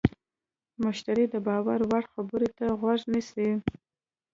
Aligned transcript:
مشتری 0.83 1.25
د 1.33 1.35
باور 1.47 1.79
وړ 1.89 2.03
خبرو 2.13 2.47
ته 2.57 2.65
غوږ 2.79 3.01
نیسي. 3.11 3.49